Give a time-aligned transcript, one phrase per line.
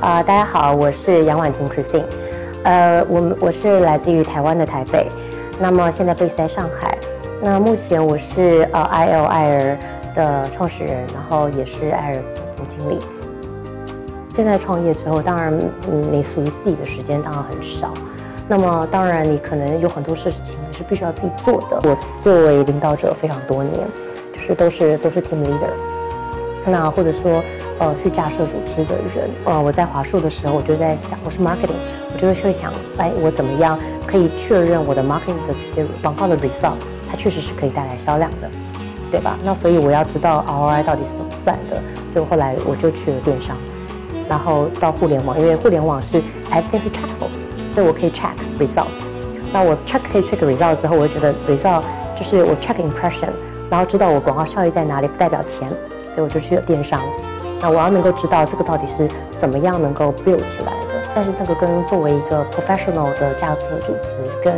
[0.00, 2.04] 啊、大家好，我是杨婉婷 Christine。
[2.64, 5.08] 呃，我们我是来自于台湾的台北，
[5.58, 6.96] 那么现在 base 在上海。
[7.40, 9.78] 那目前我是呃 IL 爱尔
[10.14, 12.22] 的创始人，然后也是爱尔
[12.56, 12.98] 总经理。
[14.36, 15.52] 现在创业之后，当然
[15.90, 17.94] 嗯你属于自己的时间当然很少。
[18.46, 21.88] 那么当然你可能有很多事情是必须要自己做的。
[21.88, 23.72] 我作为领导者非常多年，
[24.34, 25.93] 就是都是都是 team leader。
[26.66, 27.42] 那或者说，
[27.78, 31.76] 呃，去架设组织的人，呃，我在华硕的时候，我就在想，我是 marketing，
[32.12, 36.76] 我就会想，哎，我怎么样可以确认我的 marketing 的这些广告的 result，
[37.10, 38.48] 它确实是可以带来销量的，
[39.10, 39.38] 对吧？
[39.44, 41.82] 那所以我要知道 ROI 到底是怎么算的，
[42.12, 43.56] 所以后来我就去了电商，
[44.28, 47.28] 然后到互联网，因为互联网是 everything 是 trackable，
[47.74, 48.88] 所以我可以 check result。
[49.52, 51.82] 那我 check 可以 check result 之后，我就觉得 result
[52.18, 53.28] 就是我 check impression，
[53.70, 55.68] 然后知道我广告效益在哪里，不代表钱。
[56.14, 57.00] 所以我就去了电商，
[57.60, 59.08] 那我要能够知道这个到底是
[59.40, 61.02] 怎么样能够 build 起来的。
[61.12, 64.54] 但是那个跟作为一个 professional 的架设组织，跟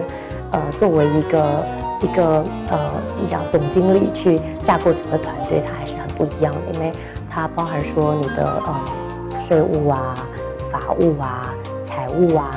[0.51, 1.67] 呃作为一个
[2.03, 6.93] 一个呃怎么讲总经理去架构整个团队，它还是很不一样的，因为
[7.31, 8.85] 它包含说你的呃
[9.49, 10.15] 税务啊、
[10.71, 11.55] 法务啊、
[11.87, 12.51] 财务啊，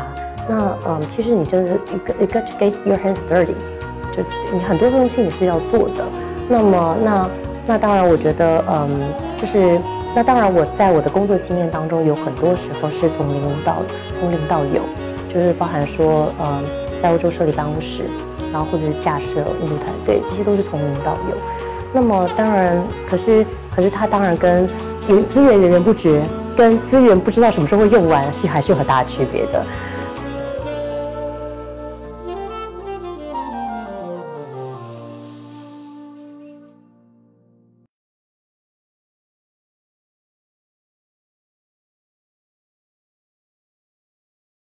[0.48, 3.56] 那嗯其实你就是一个一个 get your hands dirty，
[4.12, 6.06] 就是你很多东西你是要做的。
[6.50, 7.30] 那么那。
[7.70, 8.90] 那当然，我觉得，嗯，
[9.40, 9.80] 就是
[10.16, 13.76] 那当然，我在我的工作经验当中，有很多时候是从零到
[14.20, 14.82] 从零到有，
[15.32, 16.64] 就是包含说，嗯，
[17.00, 18.06] 在欧洲设立办公室，
[18.52, 21.38] 然后或者是架设印度团队，这些都是从零到有。
[21.94, 24.68] 那么当然，可是可是它当然跟
[25.06, 26.24] 资源源源不绝，
[26.58, 29.64] 跟资源不知道什么时候会用完是还是有很大区别的。